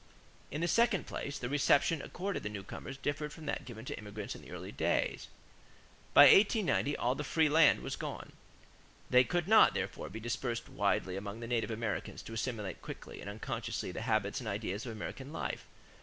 In 0.49 0.61
the 0.61 0.67
second 0.67 1.05
place, 1.05 1.37
the 1.37 1.47
reception 1.47 2.01
accorded 2.01 2.41
the 2.41 2.49
newcomers 2.49 2.97
differed 2.97 3.31
from 3.31 3.45
that 3.45 3.65
given 3.65 3.85
to 3.85 3.93
the 3.93 3.99
immigrants 3.99 4.33
in 4.33 4.41
the 4.41 4.49
early 4.49 4.71
days. 4.71 5.27
By 6.15 6.21
1890 6.23 6.97
all 6.97 7.13
the 7.13 7.23
free 7.23 7.47
land 7.49 7.81
was 7.81 7.95
gone. 7.95 8.31
They 9.11 9.23
could 9.23 9.47
not, 9.47 9.75
therefore, 9.75 10.09
be 10.09 10.19
dispersed 10.19 10.67
widely 10.67 11.17
among 11.17 11.39
the 11.39 11.45
native 11.45 11.69
Americans 11.69 12.23
to 12.23 12.33
assimilate 12.33 12.81
quickly 12.81 13.21
and 13.21 13.29
unconsciously 13.29 13.91
the 13.91 14.01
habits 14.01 14.39
and 14.39 14.49
ideas 14.49 14.87
of 14.87 14.91
American 14.91 15.31
life. 15.31 15.67